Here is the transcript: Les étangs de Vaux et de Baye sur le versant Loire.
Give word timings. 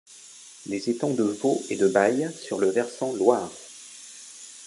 Les 0.65 0.89
étangs 0.89 1.13
de 1.13 1.21
Vaux 1.21 1.61
et 1.69 1.75
de 1.75 1.87
Baye 1.87 2.27
sur 2.35 2.57
le 2.59 2.71
versant 2.71 3.13
Loire. 3.13 3.51